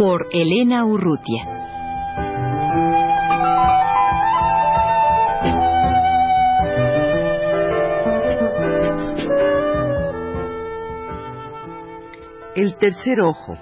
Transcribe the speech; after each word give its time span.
Por 0.00 0.28
Elena 0.32 0.86
Urrutia. 0.86 1.44
El 12.56 12.78
tercer 12.78 13.20
ojo. 13.20 13.58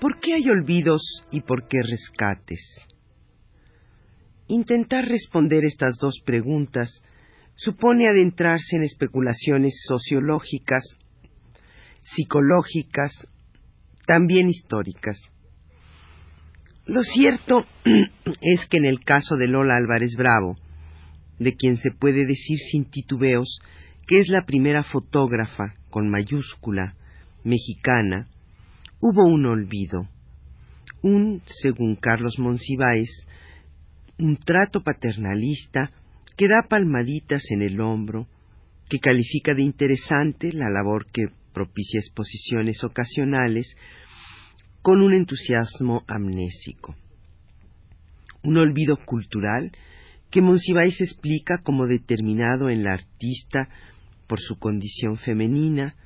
¿Por 0.00 0.20
qué 0.20 0.34
hay 0.34 0.48
olvidos 0.48 1.02
y 1.32 1.40
por 1.40 1.66
qué 1.66 1.78
rescates? 1.82 2.60
Intentar 4.46 5.06
responder 5.06 5.64
estas 5.64 5.96
dos 6.00 6.20
preguntas 6.24 7.02
supone 7.56 8.06
adentrarse 8.06 8.76
en 8.76 8.84
especulaciones 8.84 9.74
sociológicas, 9.88 10.84
psicológicas, 12.14 13.26
también 14.08 14.48
históricas. 14.48 15.20
Lo 16.86 17.02
cierto 17.02 17.66
es 18.40 18.66
que 18.70 18.78
en 18.78 18.86
el 18.86 19.00
caso 19.00 19.36
de 19.36 19.48
Lola 19.48 19.76
Álvarez 19.76 20.14
Bravo, 20.16 20.56
de 21.38 21.54
quien 21.54 21.76
se 21.76 21.90
puede 21.90 22.24
decir 22.24 22.56
sin 22.70 22.86
titubeos 22.86 23.60
que 24.06 24.18
es 24.18 24.28
la 24.28 24.46
primera 24.46 24.82
fotógrafa 24.82 25.74
con 25.90 26.08
mayúscula 26.08 26.94
mexicana, 27.44 28.28
hubo 28.98 29.26
un 29.26 29.44
olvido, 29.44 30.08
un, 31.02 31.42
según 31.60 31.94
Carlos 31.96 32.38
Monsiváis, 32.38 33.10
un 34.18 34.38
trato 34.38 34.82
paternalista 34.82 35.92
que 36.34 36.48
da 36.48 36.62
palmaditas 36.66 37.42
en 37.50 37.60
el 37.60 37.78
hombro, 37.78 38.26
que 38.88 39.00
califica 39.00 39.52
de 39.52 39.64
interesante 39.64 40.54
la 40.54 40.70
labor 40.70 41.04
que 41.12 41.26
propicia 41.52 42.00
exposiciones 42.00 42.82
ocasionales, 42.84 43.76
con 44.82 45.02
un 45.02 45.12
entusiasmo 45.12 46.04
amnésico. 46.06 46.96
Un 48.42 48.56
olvido 48.56 48.96
cultural 49.04 49.72
que 50.30 50.40
Monsiváis 50.40 51.00
explica 51.00 51.58
como 51.62 51.86
determinado 51.86 52.68
en 52.68 52.84
la 52.84 52.92
artista 52.92 53.68
por 54.26 54.40
su 54.40 54.58
condición 54.58 55.16
femenina, 55.16 55.96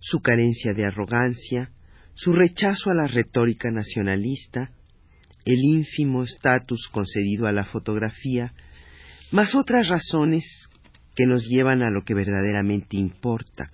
su 0.00 0.20
carencia 0.20 0.72
de 0.72 0.86
arrogancia, 0.86 1.70
su 2.14 2.32
rechazo 2.32 2.90
a 2.90 2.94
la 2.94 3.06
retórica 3.06 3.70
nacionalista, 3.70 4.70
el 5.44 5.58
ínfimo 5.60 6.22
estatus 6.22 6.88
concedido 6.88 7.46
a 7.46 7.52
la 7.52 7.64
fotografía, 7.64 8.52
más 9.30 9.54
otras 9.54 9.88
razones 9.88 10.44
que 11.14 11.26
nos 11.26 11.46
llevan 11.48 11.82
a 11.82 11.90
lo 11.90 12.02
que 12.02 12.14
verdaderamente 12.14 12.96
importa, 12.96 13.64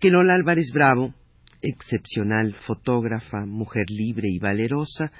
que 0.00 0.10
Lola 0.10 0.34
Álvarez 0.34 0.70
Bravo, 0.72 1.14
excepcional 1.62 2.54
fotógrafa, 2.66 3.46
mujer 3.46 3.86
libre 3.88 4.28
y 4.30 4.38
valerosa, 4.38 5.10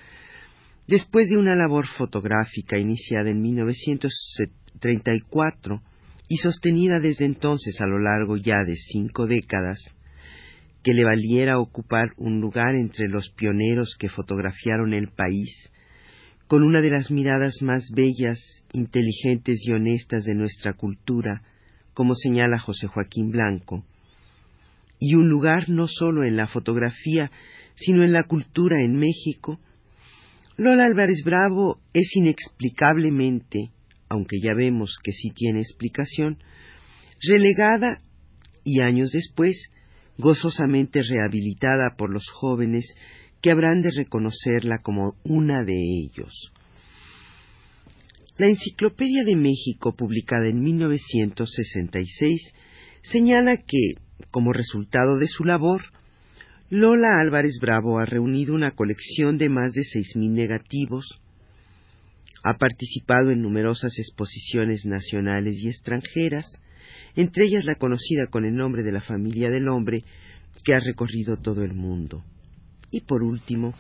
después 0.87 1.29
de 1.29 1.39
una 1.39 1.57
labor 1.57 1.87
fotográfica 1.87 2.79
iniciada 2.79 3.31
en 3.31 3.41
1934 3.41 5.81
y 6.29 6.37
sostenida 6.37 7.01
desde 7.01 7.25
entonces 7.25 7.81
a 7.81 7.87
lo 7.87 7.99
largo 7.99 8.37
ya 8.37 8.59
de 8.67 8.77
cinco 8.77 9.27
décadas, 9.27 9.79
que 10.83 10.93
le 10.93 11.05
valiera 11.05 11.59
ocupar 11.59 12.11
un 12.17 12.41
lugar 12.41 12.75
entre 12.75 13.09
los 13.09 13.31
pioneros 13.31 13.97
que 13.99 14.09
fotografiaron 14.09 14.93
el 14.93 15.09
país, 15.09 15.73
con 16.47 16.63
una 16.63 16.81
de 16.81 16.91
las 16.91 17.11
miradas 17.11 17.61
más 17.61 17.91
bellas, 17.93 18.39
inteligentes 18.73 19.59
y 19.67 19.73
honestas 19.73 20.23
de 20.25 20.35
nuestra 20.35 20.75
cultura, 20.75 21.43
como 21.93 22.15
señala 22.15 22.61
José 22.61 22.87
Joaquín 22.87 23.31
Blanco, 23.31 23.85
y 24.99 25.15
un 25.15 25.29
lugar 25.29 25.69
no 25.69 25.87
solo 25.87 26.25
en 26.25 26.37
la 26.37 26.47
fotografía, 26.47 27.31
sino 27.75 28.05
en 28.05 28.13
la 28.13 28.25
cultura 28.25 28.77
en 28.83 28.97
México, 28.97 29.61
Lola 30.57 30.87
Álvarez 30.87 31.23
Bravo 31.25 31.81
es 31.93 32.09
inexplicablemente, 32.17 33.71
aunque 34.09 34.41
ya 34.43 34.55
vemos 34.55 34.97
que 35.03 35.13
sí 35.13 35.31
tiene 35.35 35.61
explicación, 35.61 36.39
relegada 37.21 38.01
y 38.65 38.81
años 38.81 39.11
después 39.13 39.69
gozosamente 40.19 41.03
rehabilitada 41.03 41.95
por 41.97 42.11
los 42.11 42.27
jóvenes 42.31 42.87
que 43.43 43.51
habrán 43.51 43.83
de 43.83 43.91
reconocerla 43.91 44.79
como 44.83 45.15
una 45.25 45.63
de 45.65 45.75
ellos. 45.75 46.53
La 48.39 48.49
Enciclopedia 48.49 49.25
de 49.25 49.37
México, 49.37 49.95
publicada 49.97 50.49
en 50.49 50.61
1966, 50.63 52.53
señala 53.03 53.57
que, 53.59 53.95
como 54.31 54.53
resultado 54.53 55.19
de 55.19 55.29
su 55.29 55.45
labor, 55.45 55.83
Lola 56.71 57.21
Álvarez 57.21 57.59
Bravo 57.61 57.99
ha 57.99 58.07
reunido 58.07 58.55
una 58.55 58.73
colección 58.73 59.39
de 59.39 59.49
más 59.49 59.73
de 59.73 59.85
seis 59.85 60.17
mil 60.17 60.35
negativos, 60.35 61.21
ha 62.43 62.55
participado 62.59 63.31
en 63.31 63.43
numerosas 63.43 63.99
exposiciones 63.99 64.85
nacionales 64.85 65.57
y 65.61 65.69
extranjeras, 65.69 66.47
entre 67.15 67.45
ellas 67.45 67.65
la 67.65 67.77
conocida 67.77 68.27
con 68.31 68.45
el 68.45 68.55
nombre 68.55 68.83
de 68.83 68.93
la 68.93 69.01
familia 69.01 69.49
del 69.49 69.69
hombre, 69.69 70.05
que 70.65 70.75
ha 70.75 70.81
recorrido 70.81 71.37
todo 71.37 71.63
el 71.63 71.75
mundo. 71.75 72.25
Y 72.91 73.01
por 73.03 73.23
último, 73.23 73.75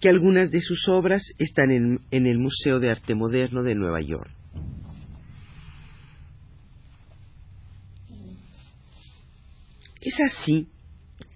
que 0.00 0.08
algunas 0.08 0.50
de 0.50 0.60
sus 0.60 0.88
obras 0.88 1.22
están 1.38 1.70
en, 1.70 2.00
en 2.10 2.26
el 2.26 2.38
Museo 2.38 2.78
de 2.78 2.90
Arte 2.90 3.14
Moderno 3.14 3.62
de 3.62 3.74
Nueva 3.74 4.00
York. 4.00 4.30
Es 10.06 10.14
así 10.20 10.68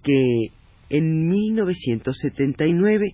que 0.01 0.45
en 0.89 1.27
1979 1.27 3.11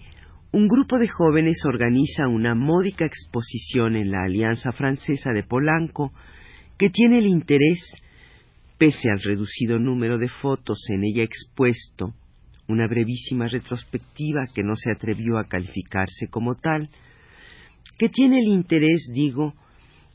un 0.52 0.68
grupo 0.68 1.00
de 1.00 1.08
jóvenes 1.08 1.66
organiza 1.66 2.28
una 2.28 2.54
módica 2.54 3.08
exposición 3.08 3.96
en 3.96 4.12
la 4.12 4.26
Alianza 4.26 4.72
Francesa 4.72 5.32
de 5.32 5.42
Polanco 5.42 6.14
que 6.78 6.92
tiene 6.92 7.18
el 7.18 7.26
interés, 7.26 7.80
pese 8.78 9.10
al 9.10 9.20
reducido 9.20 9.80
número 9.80 10.20
de 10.20 10.30
fotos 10.30 10.78
en 10.90 11.04
ella 11.04 11.24
expuesto, 11.24 12.14
una 12.68 12.88
brevísima 12.88 13.48
retrospectiva 13.48 14.46
que 14.54 14.62
no 14.62 14.76
se 14.76 14.92
atrevió 14.92 15.40
a 15.40 15.48
calificarse 15.48 16.28
como 16.30 16.54
tal, 16.54 16.88
que 17.98 18.10
tiene 18.10 18.42
el 18.42 18.48
interés, 18.48 19.10
digo, 19.12 19.56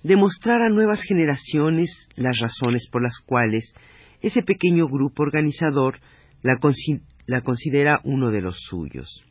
de 0.05 0.15
mostrar 0.15 0.63
a 0.63 0.69
nuevas 0.69 1.03
generaciones 1.03 1.91
las 2.15 2.39
razones 2.39 2.87
por 2.93 3.03
las 3.03 3.19
cuales 3.27 3.75
ese 4.23 4.43
pequeño 4.43 4.87
grupo 4.87 5.23
organizador 5.23 5.99
la, 6.43 6.59
considera 7.43 8.01
uno 8.05 8.31
de 8.31 8.41
los 8.41 8.57
suyos. 8.69 9.25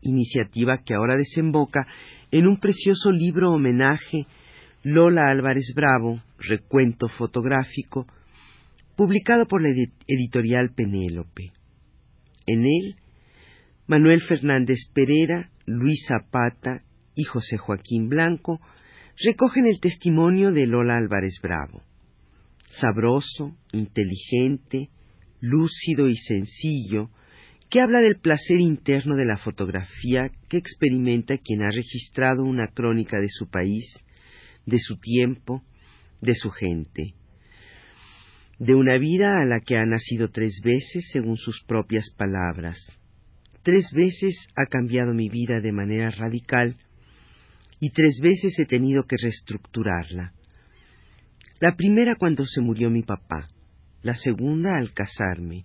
Iniciativa 0.00 0.78
que 0.78 0.94
ahora 0.94 1.16
desemboca 1.16 1.86
en 2.30 2.46
un 2.46 2.58
precioso 2.58 3.10
libro 3.12 3.52
homenaje 3.52 4.26
Lola 4.82 5.30
Álvarez 5.30 5.72
Bravo, 5.76 6.20
recuento 6.38 7.08
fotográfico, 7.08 8.06
publicado 8.96 9.46
por 9.46 9.62
la 9.62 9.68
editorial 9.68 10.74
Penélope. 10.74 11.52
En 12.46 12.64
él, 12.64 12.96
Manuel 13.86 14.22
Fernández 14.22 14.78
Pereira, 14.92 15.50
Luis 15.66 16.04
Zapata 16.08 16.82
y 17.14 17.24
José 17.24 17.58
Joaquín 17.58 18.08
Blanco 18.08 18.60
recogen 19.24 19.66
el 19.66 19.78
testimonio 19.80 20.50
de 20.50 20.66
Lola 20.66 20.96
Álvarez 20.96 21.38
Bravo. 21.42 21.82
Sabroso, 22.80 23.56
inteligente, 23.72 24.90
lúcido 25.40 26.08
y 26.08 26.16
sencillo, 26.16 27.10
que 27.70 27.80
habla 27.80 28.00
del 28.00 28.18
placer 28.20 28.60
interno 28.60 29.14
de 29.16 29.24
la 29.24 29.38
fotografía 29.38 30.30
que 30.48 30.58
experimenta 30.58 31.38
quien 31.38 31.62
ha 31.62 31.70
registrado 31.70 32.42
una 32.42 32.68
crónica 32.68 33.18
de 33.18 33.28
su 33.28 33.48
país 33.48 33.86
de 34.66 34.78
su 34.78 34.98
tiempo, 34.98 35.62
de 36.20 36.34
su 36.34 36.50
gente, 36.50 37.14
de 38.58 38.74
una 38.74 38.98
vida 38.98 39.38
a 39.38 39.44
la 39.44 39.60
que 39.60 39.76
ha 39.76 39.84
nacido 39.84 40.30
tres 40.30 40.60
veces 40.62 41.08
según 41.12 41.36
sus 41.36 41.64
propias 41.64 42.10
palabras. 42.16 42.78
Tres 43.62 43.90
veces 43.92 44.36
ha 44.56 44.66
cambiado 44.66 45.14
mi 45.14 45.28
vida 45.28 45.60
de 45.60 45.72
manera 45.72 46.10
radical 46.10 46.76
y 47.80 47.90
tres 47.90 48.18
veces 48.20 48.58
he 48.58 48.66
tenido 48.66 49.04
que 49.04 49.16
reestructurarla. 49.20 50.32
La 51.62 51.76
primera 51.76 52.16
cuando 52.18 52.44
se 52.44 52.60
murió 52.60 52.90
mi 52.90 53.04
papá, 53.04 53.46
la 54.02 54.16
segunda 54.16 54.76
al 54.76 54.92
casarme, 54.92 55.64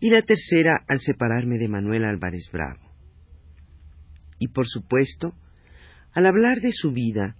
y 0.00 0.08
la 0.08 0.22
tercera 0.22 0.84
al 0.86 1.00
separarme 1.00 1.58
de 1.58 1.66
Manuel 1.66 2.04
Álvarez 2.04 2.48
Bravo. 2.52 2.92
Y 4.38 4.46
por 4.50 4.68
supuesto, 4.68 5.34
al 6.12 6.26
hablar 6.26 6.60
de 6.60 6.70
su 6.70 6.92
vida, 6.92 7.34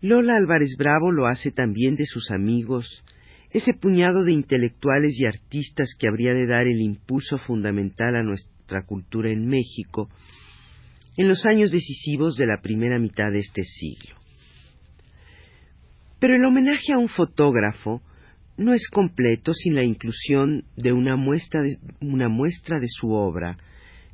Lola 0.00 0.36
Álvarez 0.36 0.76
Bravo 0.78 1.10
lo 1.10 1.26
hace 1.26 1.50
también 1.50 1.96
de 1.96 2.06
sus 2.06 2.30
amigos, 2.30 3.02
ese 3.50 3.74
puñado 3.74 4.22
de 4.22 4.30
intelectuales 4.30 5.18
y 5.18 5.26
artistas 5.26 5.96
que 5.98 6.06
habría 6.06 6.34
de 6.34 6.46
dar 6.46 6.68
el 6.68 6.80
impulso 6.80 7.36
fundamental 7.36 8.14
a 8.14 8.22
nuestra 8.22 8.86
cultura 8.86 9.28
en 9.28 9.48
México 9.48 10.08
en 11.16 11.26
los 11.26 11.44
años 11.46 11.72
decisivos 11.72 12.36
de 12.36 12.46
la 12.46 12.60
primera 12.62 13.00
mitad 13.00 13.32
de 13.32 13.40
este 13.40 13.64
siglo. 13.64 14.19
Pero 16.20 16.36
el 16.36 16.44
homenaje 16.44 16.92
a 16.92 16.98
un 16.98 17.08
fotógrafo 17.08 18.02
no 18.58 18.74
es 18.74 18.88
completo 18.90 19.54
sin 19.54 19.74
la 19.74 19.82
inclusión 19.82 20.64
de 20.76 20.92
una 20.92 21.16
muestra 21.16 21.62
de, 21.62 22.88
su 22.88 23.10
obra, 23.12 23.56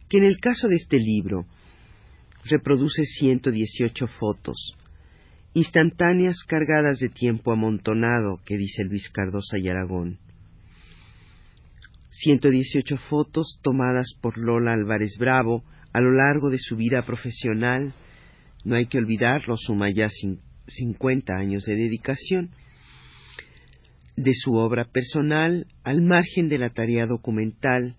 que 0.09 0.19
en 0.19 0.25
el 0.25 0.39
caso 0.39 0.69
de 0.69 0.77
este 0.77 0.99
libro 0.99 1.47
reproduce 2.45 3.05
118 3.05 4.07
fotos, 4.07 4.77
instantáneas 5.53 6.45
cargadas 6.47 7.01
de 7.01 7.09
tiempo 7.09 7.53
amontonado, 7.53 8.39
que 8.47 8.57
dice 8.57 8.85
Luis 8.85 9.11
Cardosa 9.11 9.59
y 9.59 9.69
Aragón. 9.69 10.19
118 12.11 12.97
fotos 13.09 13.59
tomadas 13.63 14.15
por 14.21 14.39
Lola 14.39 14.75
Álvarez 14.75 15.17
Bravo 15.19 15.65
a 15.93 16.01
lo 16.01 16.13
largo 16.13 16.51
de 16.51 16.59
su 16.59 16.77
vida 16.77 17.03
profesional, 17.03 17.95
no 18.65 18.77
hay 18.77 18.87
que 18.87 18.99
olvidarlo, 18.99 19.57
suma 19.57 19.91
ya 19.91 20.09
50 20.69 21.33
años 21.35 21.65
de 21.65 21.77
dedicación, 21.77 22.51
de 24.17 24.33
su 24.35 24.55
obra 24.55 24.87
personal 24.87 25.67
al 25.85 26.01
margen 26.01 26.49
de 26.49 26.59
la 26.59 26.71
tarea 26.71 27.07
documental, 27.07 27.97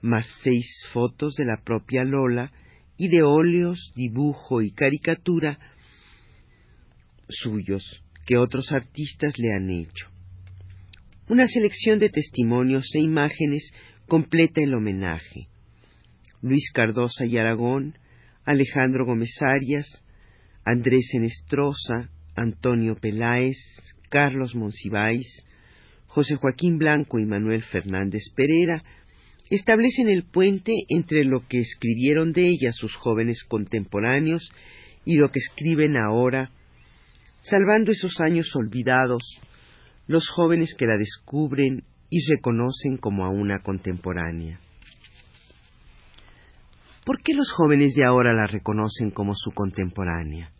más 0.00 0.26
seis 0.42 0.66
fotos 0.92 1.34
de 1.34 1.44
la 1.44 1.60
propia 1.64 2.04
Lola 2.04 2.52
y 2.96 3.08
de 3.08 3.22
óleos, 3.22 3.92
dibujo 3.96 4.62
y 4.62 4.70
caricatura 4.70 5.58
suyos 7.28 8.02
que 8.26 8.36
otros 8.36 8.72
artistas 8.72 9.34
le 9.38 9.54
han 9.54 9.70
hecho. 9.70 10.08
Una 11.28 11.46
selección 11.46 11.98
de 11.98 12.08
testimonios 12.08 12.86
e 12.94 13.00
imágenes 13.00 13.70
completa 14.06 14.62
el 14.62 14.74
homenaje. 14.74 15.48
Luis 16.40 16.70
Cardosa 16.72 17.26
y 17.26 17.36
Aragón, 17.36 17.98
Alejandro 18.44 19.04
Gómez 19.04 19.34
Arias, 19.42 20.02
Andrés 20.70 21.08
Enestrosa, 21.14 22.10
Antonio 22.36 22.94
Peláez, 23.00 23.56
Carlos 24.10 24.54
Monsiváis, 24.54 25.26
José 26.08 26.36
Joaquín 26.36 26.76
Blanco 26.76 27.18
y 27.18 27.24
Manuel 27.24 27.62
Fernández 27.62 28.24
Pereira 28.36 28.84
establecen 29.48 30.10
el 30.10 30.24
puente 30.24 30.74
entre 30.90 31.24
lo 31.24 31.48
que 31.48 31.60
escribieron 31.60 32.32
de 32.32 32.50
ella 32.50 32.72
sus 32.72 32.94
jóvenes 32.96 33.44
contemporáneos 33.48 34.52
y 35.06 35.16
lo 35.16 35.30
que 35.30 35.38
escriben 35.38 35.96
ahora 35.96 36.50
salvando 37.40 37.90
esos 37.90 38.20
años 38.20 38.54
olvidados, 38.54 39.22
los 40.06 40.28
jóvenes 40.28 40.74
que 40.74 40.86
la 40.86 40.98
descubren 40.98 41.84
y 42.10 42.18
reconocen 42.30 42.98
como 42.98 43.24
a 43.24 43.30
una 43.30 43.60
contemporánea. 43.60 44.60
¿Por 47.06 47.22
qué 47.22 47.32
los 47.32 47.50
jóvenes 47.52 47.94
de 47.94 48.04
ahora 48.04 48.34
la 48.34 48.46
reconocen 48.46 49.10
como 49.10 49.34
su 49.34 49.52
contemporánea? 49.52 50.52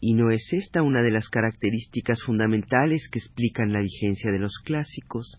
¿Y 0.00 0.14
no 0.14 0.30
es 0.30 0.52
esta 0.52 0.82
una 0.82 1.02
de 1.02 1.10
las 1.10 1.28
características 1.28 2.22
fundamentales 2.22 3.08
que 3.10 3.18
explican 3.18 3.72
la 3.72 3.80
vigencia 3.80 4.30
de 4.30 4.38
los 4.38 4.58
clásicos? 4.64 5.38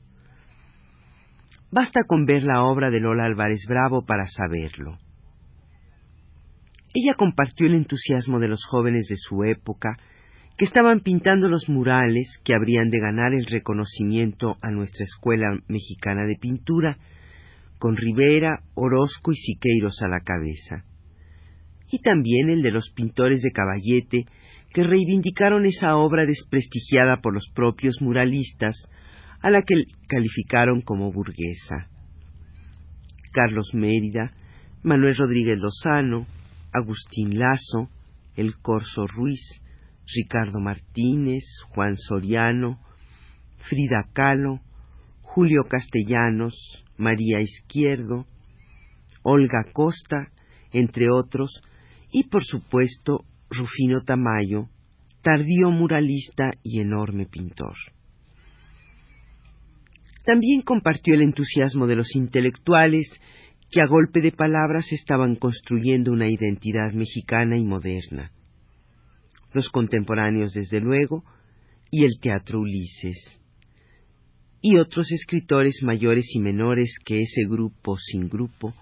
Basta 1.71 2.03
con 2.05 2.25
ver 2.25 2.43
la 2.43 2.63
obra 2.63 2.89
de 2.89 2.99
Lola 2.99 3.25
Álvarez 3.25 3.65
Bravo 3.67 4.05
para 4.05 4.27
saberlo. 4.27 4.97
Ella 6.93 7.13
compartió 7.13 7.67
el 7.67 7.75
entusiasmo 7.75 8.39
de 8.39 8.47
los 8.47 8.65
jóvenes 8.65 9.07
de 9.07 9.17
su 9.17 9.43
época 9.43 9.97
que 10.57 10.65
estaban 10.65 10.99
pintando 11.01 11.47
los 11.47 11.69
murales 11.69 12.37
que 12.43 12.53
habrían 12.53 12.89
de 12.89 12.99
ganar 12.99 13.33
el 13.33 13.45
reconocimiento 13.45 14.57
a 14.61 14.71
nuestra 14.71 15.05
Escuela 15.05 15.57
Mexicana 15.69 16.25
de 16.25 16.35
Pintura, 16.35 16.97
con 17.77 17.95
Rivera, 17.95 18.63
Orozco 18.73 19.31
y 19.31 19.35
Siqueiros 19.35 20.01
a 20.01 20.09
la 20.09 20.19
cabeza, 20.19 20.83
y 21.91 21.99
también 21.99 22.49
el 22.49 22.61
de 22.61 22.71
los 22.71 22.89
pintores 22.91 23.41
de 23.41 23.51
Caballete, 23.51 24.25
que 24.73 24.83
reivindicaron 24.83 25.65
esa 25.65 25.97
obra 25.97 26.25
desprestigiada 26.25 27.21
por 27.21 27.33
los 27.33 27.49
propios 27.53 28.01
muralistas, 28.01 28.75
a 29.41 29.49
la 29.49 29.61
que 29.61 29.75
calificaron 30.07 30.81
como 30.81 31.11
burguesa. 31.11 31.87
Carlos 33.31 33.71
Mérida, 33.73 34.33
Manuel 34.83 35.15
Rodríguez 35.15 35.59
Lozano, 35.59 36.27
Agustín 36.73 37.39
Lazo, 37.39 37.89
El 38.35 38.57
Corso 38.57 39.05
Ruiz, 39.07 39.41
Ricardo 40.13 40.59
Martínez, 40.59 41.43
Juan 41.69 41.95
Soriano, 41.97 42.79
Frida 43.57 44.07
Kahlo, 44.13 44.61
Julio 45.21 45.63
Castellanos, 45.69 46.55
María 46.97 47.41
Izquierdo, 47.41 48.25
Olga 49.21 49.65
Costa, 49.73 50.31
entre 50.71 51.09
otros, 51.09 51.61
y 52.11 52.23
por 52.23 52.43
supuesto 52.43 53.25
Rufino 53.49 54.01
Tamayo, 54.03 54.69
tardío 55.21 55.71
muralista 55.71 56.51
y 56.63 56.79
enorme 56.79 57.25
pintor. 57.25 57.75
También 60.25 60.61
compartió 60.61 61.15
el 61.15 61.21
entusiasmo 61.21 61.87
de 61.87 61.95
los 61.95 62.15
intelectuales 62.15 63.09
que 63.71 63.81
a 63.81 63.87
golpe 63.87 64.21
de 64.21 64.31
palabras 64.31 64.91
estaban 64.91 65.35
construyendo 65.35 66.11
una 66.11 66.27
identidad 66.27 66.93
mexicana 66.93 67.57
y 67.57 67.63
moderna 67.63 68.31
los 69.53 69.69
contemporáneos 69.69 70.53
desde 70.53 70.79
luego, 70.79 71.23
y 71.91 72.05
el 72.05 72.19
teatro 72.19 72.59
Ulises, 72.59 73.39
y 74.61 74.77
otros 74.77 75.11
escritores 75.11 75.81
mayores 75.81 76.25
y 76.35 76.39
menores 76.39 76.95
que 77.03 77.21
ese 77.21 77.45
grupo 77.49 77.97
sin 77.97 78.29
grupo, 78.29 78.73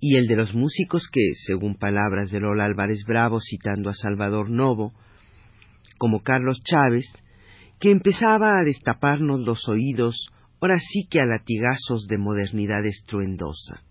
y 0.00 0.16
el 0.16 0.26
de 0.26 0.36
los 0.36 0.54
músicos 0.54 1.08
que, 1.10 1.32
según 1.46 1.76
palabras 1.76 2.30
de 2.30 2.40
Lola 2.40 2.64
Álvarez 2.64 3.04
Bravo 3.06 3.40
citando 3.40 3.90
a 3.90 3.94
Salvador 3.94 4.50
Novo, 4.50 4.92
como 5.98 6.22
Carlos 6.22 6.60
Chávez, 6.62 7.06
que 7.80 7.90
empezaba 7.90 8.58
a 8.58 8.64
destaparnos 8.64 9.40
los 9.40 9.68
oídos, 9.68 10.28
ahora 10.60 10.78
sí 10.78 11.06
que 11.10 11.20
a 11.20 11.26
latigazos 11.26 12.06
de 12.08 12.18
modernidad 12.18 12.84
estruendosa. 12.84 13.82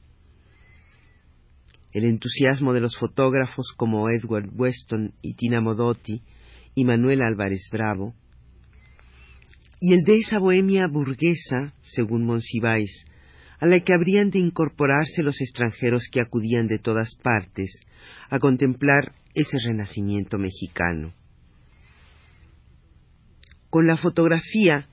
El 1.91 2.05
entusiasmo 2.05 2.73
de 2.73 2.81
los 2.81 2.97
fotógrafos 2.97 3.71
como 3.77 4.09
Edward 4.09 4.49
Weston 4.55 5.13
y 5.21 5.35
Tina 5.35 5.61
Modotti 5.61 6.23
y 6.75 6.85
Manuel 6.85 7.21
Álvarez 7.21 7.69
Bravo, 7.71 8.15
y 9.79 9.93
el 9.93 10.03
de 10.03 10.17
esa 10.17 10.39
bohemia 10.39 10.87
burguesa, 10.87 11.73
según 11.81 12.25
Monsiváis, 12.25 13.05
a 13.63 13.65
la 13.65 13.79
que 13.79 13.93
habrían 13.93 14.29
de 14.29 14.39
incorporarse 14.39 15.23
los 15.23 15.39
extranjeros 15.39 16.09
que 16.11 16.19
acudían 16.19 16.67
de 16.67 16.79
todas 16.79 17.15
partes 17.15 17.79
a 18.29 18.37
contemplar 18.39 19.13
ese 19.35 19.57
renacimiento 19.65 20.37
mexicano. 20.37 21.13
Con 23.69 23.87
la 23.87 23.95
fotografía, 23.95 24.89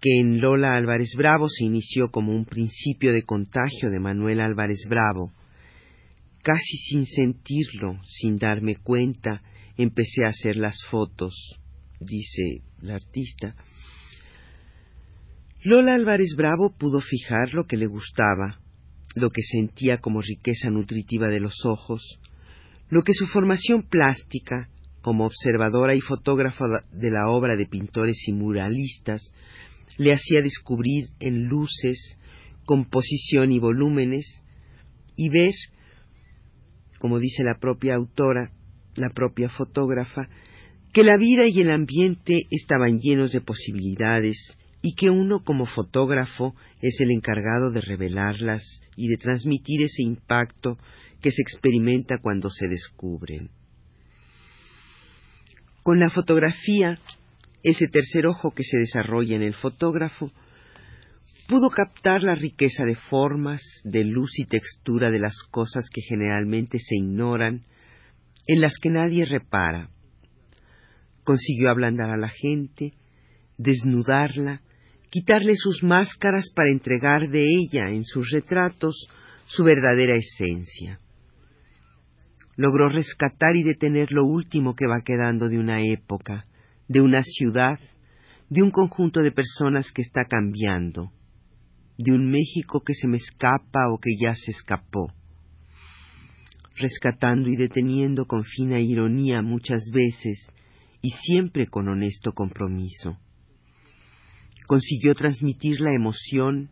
que 0.00 0.20
en 0.20 0.40
Lola 0.40 0.76
Álvarez 0.76 1.16
Bravo 1.16 1.48
se 1.48 1.64
inició 1.64 2.12
como 2.12 2.30
un 2.36 2.44
principio 2.44 3.12
de 3.12 3.24
contagio 3.24 3.90
de 3.90 3.98
Manuel 3.98 4.42
Álvarez 4.42 4.86
Bravo, 4.88 5.32
Casi 6.44 6.76
sin 6.76 7.04
sentirlo, 7.04 7.98
sin 8.06 8.36
darme 8.36 8.76
cuenta, 8.76 9.42
empecé 9.76 10.24
a 10.24 10.28
hacer 10.28 10.56
las 10.56 10.76
fotos, 10.88 11.34
dice 11.98 12.62
la 12.80 12.94
artista. 12.94 13.56
Lola 15.64 15.94
Álvarez 15.94 16.36
Bravo 16.36 16.72
pudo 16.78 17.00
fijar 17.00 17.52
lo 17.52 17.66
que 17.66 17.76
le 17.76 17.86
gustaba, 17.86 18.60
lo 19.16 19.28
que 19.28 19.42
sentía 19.42 19.98
como 19.98 20.20
riqueza 20.22 20.70
nutritiva 20.70 21.26
de 21.26 21.40
los 21.40 21.64
ojos, 21.64 22.20
lo 22.90 23.02
que 23.02 23.12
su 23.12 23.26
formación 23.26 23.82
plástica, 23.82 24.68
como 25.02 25.26
observadora 25.26 25.96
y 25.96 26.00
fotógrafa 26.00 26.64
de 26.92 27.10
la 27.10 27.28
obra 27.28 27.56
de 27.56 27.66
pintores 27.66 28.16
y 28.28 28.32
muralistas, 28.34 29.32
le 29.96 30.12
hacía 30.12 30.42
descubrir 30.42 31.08
en 31.18 31.46
luces, 31.46 32.16
composición 32.64 33.50
y 33.50 33.58
volúmenes, 33.58 34.42
y 35.16 35.28
ver 35.28 35.52
como 37.00 37.18
dice 37.18 37.42
la 37.42 37.58
propia 37.58 37.96
autora, 37.96 38.52
la 38.94 39.10
propia 39.10 39.48
fotógrafa, 39.48 40.28
que 40.92 41.02
la 41.02 41.16
vida 41.16 41.46
y 41.46 41.60
el 41.60 41.70
ambiente 41.70 42.42
estaban 42.50 42.98
llenos 43.00 43.32
de 43.32 43.40
posibilidades 43.40 44.56
y 44.80 44.94
que 44.94 45.10
uno 45.10 45.42
como 45.44 45.66
fotógrafo 45.66 46.54
es 46.80 47.00
el 47.00 47.10
encargado 47.10 47.70
de 47.70 47.80
revelarlas 47.80 48.62
y 48.96 49.08
de 49.08 49.16
transmitir 49.16 49.82
ese 49.82 50.02
impacto 50.02 50.78
que 51.20 51.32
se 51.32 51.42
experimenta 51.42 52.18
cuando 52.22 52.48
se 52.48 52.68
descubren. 52.68 53.50
Con 55.82 55.98
la 55.98 56.10
fotografía, 56.10 57.00
ese 57.62 57.88
tercer 57.88 58.26
ojo 58.26 58.52
que 58.52 58.62
se 58.62 58.78
desarrolla 58.78 59.36
en 59.36 59.42
el 59.42 59.54
fotógrafo, 59.54 60.30
pudo 61.48 61.70
captar 61.70 62.22
la 62.22 62.34
riqueza 62.34 62.84
de 62.84 62.94
formas, 62.94 63.62
de 63.82 64.04
luz 64.04 64.38
y 64.38 64.44
textura 64.44 65.10
de 65.10 65.18
las 65.18 65.34
cosas 65.50 65.88
que 65.90 66.02
generalmente 66.02 66.78
se 66.78 66.96
ignoran, 66.96 67.64
en 68.46 68.60
las 68.60 68.74
que 68.80 68.90
nadie 68.90 69.24
repara. 69.24 69.88
Consiguió 71.24 71.70
ablandar 71.70 72.10
a 72.10 72.16
la 72.16 72.28
gente, 72.28 72.92
desnudarla, 73.56 74.62
quitarle 75.10 75.56
sus 75.56 75.82
máscaras 75.82 76.50
para 76.54 76.70
entregar 76.70 77.28
de 77.30 77.46
ella 77.46 77.90
en 77.90 78.04
sus 78.04 78.30
retratos 78.30 79.08
su 79.46 79.64
verdadera 79.64 80.14
esencia. 80.16 81.00
Logró 82.56 82.88
rescatar 82.88 83.56
y 83.56 83.62
detener 83.62 84.12
lo 84.12 84.24
último 84.24 84.74
que 84.74 84.86
va 84.86 85.02
quedando 85.04 85.48
de 85.48 85.58
una 85.58 85.82
época, 85.82 86.46
de 86.88 87.00
una 87.00 87.22
ciudad, 87.22 87.78
de 88.50 88.62
un 88.62 88.70
conjunto 88.70 89.20
de 89.20 89.32
personas 89.32 89.92
que 89.92 90.02
está 90.02 90.24
cambiando, 90.24 91.12
de 91.96 92.12
un 92.12 92.30
México 92.30 92.82
que 92.84 92.94
se 92.94 93.06
me 93.06 93.16
escapa 93.16 93.88
o 93.92 93.98
que 93.98 94.10
ya 94.20 94.34
se 94.34 94.50
escapó, 94.50 95.12
rescatando 96.76 97.48
y 97.48 97.56
deteniendo 97.56 98.26
con 98.26 98.42
fina 98.44 98.80
ironía 98.80 99.42
muchas 99.42 99.82
veces 99.92 100.48
y 101.00 101.10
siempre 101.10 101.66
con 101.66 101.88
honesto 101.88 102.32
compromiso. 102.32 103.18
Consiguió 104.68 105.14
transmitir 105.14 105.80
la 105.80 105.94
emoción, 105.94 106.68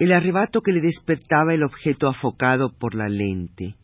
el 0.00 0.10
arrebato 0.10 0.62
que 0.62 0.72
le 0.72 0.80
despertaba 0.80 1.54
el 1.54 1.62
objeto 1.62 2.08
afocado 2.08 2.76
por 2.76 2.96
la 2.96 3.08
lente. 3.08 3.76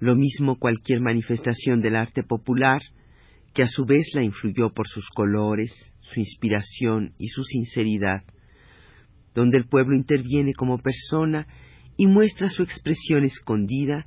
Lo 0.00 0.16
mismo 0.16 0.58
cualquier 0.58 1.00
manifestación 1.00 1.80
del 1.80 1.94
arte 1.94 2.24
popular, 2.24 2.82
que 3.54 3.62
a 3.62 3.68
su 3.68 3.84
vez 3.84 4.08
la 4.12 4.24
influyó 4.24 4.74
por 4.74 4.88
sus 4.88 5.08
colores, 5.10 5.70
su 6.00 6.18
inspiración 6.18 7.12
y 7.16 7.28
su 7.28 7.44
sinceridad, 7.44 8.24
donde 9.32 9.56
el 9.56 9.68
pueblo 9.68 9.94
interviene 9.94 10.52
como 10.52 10.78
persona 10.78 11.46
y 11.96 12.08
muestra 12.08 12.50
su 12.50 12.64
expresión 12.64 13.22
escondida, 13.22 14.04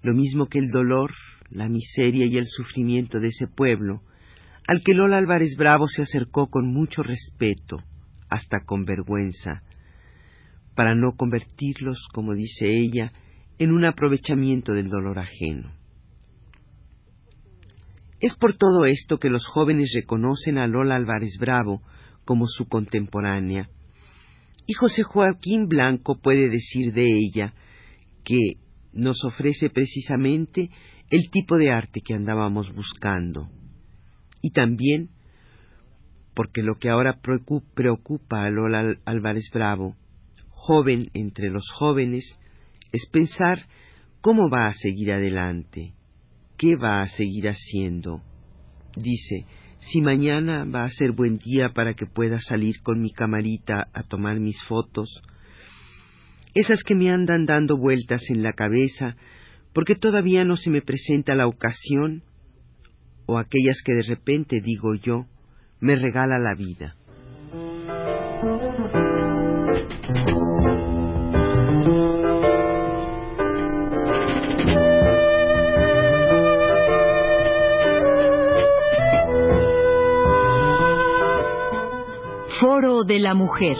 lo 0.00 0.14
mismo 0.14 0.46
que 0.46 0.60
el 0.60 0.70
dolor, 0.70 1.12
la 1.50 1.68
miseria 1.68 2.24
y 2.24 2.38
el 2.38 2.46
sufrimiento 2.46 3.20
de 3.20 3.28
ese 3.28 3.48
pueblo, 3.48 4.00
al 4.66 4.82
que 4.82 4.94
Lola 4.94 5.18
Álvarez 5.18 5.56
Bravo 5.56 5.86
se 5.86 6.02
acercó 6.02 6.48
con 6.48 6.72
mucho 6.72 7.02
respeto, 7.02 7.78
hasta 8.28 8.64
con 8.64 8.84
vergüenza, 8.84 9.62
para 10.74 10.94
no 10.94 11.12
convertirlos, 11.16 12.08
como 12.12 12.34
dice 12.34 12.76
ella, 12.76 13.12
en 13.58 13.72
un 13.72 13.84
aprovechamiento 13.84 14.72
del 14.72 14.88
dolor 14.88 15.18
ajeno. 15.18 15.72
Es 18.20 18.34
por 18.34 18.54
todo 18.54 18.86
esto 18.86 19.18
que 19.18 19.30
los 19.30 19.46
jóvenes 19.46 19.92
reconocen 19.94 20.58
a 20.58 20.66
Lola 20.66 20.96
Álvarez 20.96 21.36
Bravo 21.38 21.82
como 22.24 22.46
su 22.46 22.66
contemporánea, 22.66 23.70
y 24.66 24.72
José 24.72 25.04
Joaquín 25.04 25.68
Blanco 25.68 26.18
puede 26.20 26.48
decir 26.50 26.92
de 26.92 27.06
ella 27.06 27.54
que 28.24 28.54
nos 28.92 29.24
ofrece 29.24 29.70
precisamente 29.70 30.70
el 31.08 31.30
tipo 31.30 31.56
de 31.56 31.70
arte 31.70 32.00
que 32.04 32.14
andábamos 32.14 32.74
buscando. 32.74 33.48
Y 34.42 34.50
también 34.50 35.10
porque 36.36 36.62
lo 36.62 36.74
que 36.74 36.90
ahora 36.90 37.18
preocupa 37.74 38.44
a 38.44 38.50
Lola 38.50 38.94
Álvarez 39.06 39.48
Bravo, 39.54 39.96
joven 40.50 41.08
entre 41.14 41.48
los 41.48 41.64
jóvenes, 41.78 42.38
es 42.92 43.08
pensar 43.10 43.60
cómo 44.20 44.50
va 44.50 44.66
a 44.66 44.74
seguir 44.74 45.12
adelante, 45.12 45.94
¿qué 46.58 46.76
va 46.76 47.00
a 47.00 47.06
seguir 47.06 47.48
haciendo? 47.48 48.20
Dice, 48.96 49.46
si 49.78 50.02
mañana 50.02 50.66
va 50.66 50.82
a 50.82 50.90
ser 50.90 51.12
buen 51.12 51.38
día 51.38 51.70
para 51.70 51.94
que 51.94 52.04
pueda 52.04 52.38
salir 52.38 52.82
con 52.82 53.00
mi 53.00 53.12
camarita 53.12 53.88
a 53.94 54.02
tomar 54.02 54.38
mis 54.38 54.62
fotos, 54.64 55.08
esas 56.54 56.82
que 56.82 56.94
me 56.94 57.10
andan 57.10 57.46
dando 57.46 57.78
vueltas 57.78 58.22
en 58.28 58.42
la 58.42 58.52
cabeza 58.52 59.16
porque 59.72 59.94
todavía 59.94 60.44
no 60.44 60.56
se 60.56 60.70
me 60.70 60.82
presenta 60.82 61.34
la 61.34 61.46
ocasión, 61.46 62.24
o 63.26 63.38
aquellas 63.38 63.82
que 63.84 63.92
de 63.92 64.02
repente 64.02 64.60
digo 64.60 64.94
yo, 64.94 65.26
me 65.80 65.96
regala 65.96 66.38
la 66.38 66.54
vida. 66.54 66.94
Foro 82.58 83.04
de 83.04 83.18
la 83.18 83.34
Mujer. 83.34 83.76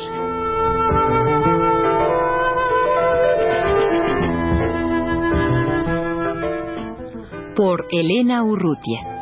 Por 7.56 7.86
Elena 7.90 8.44
Urrutia. 8.44 9.15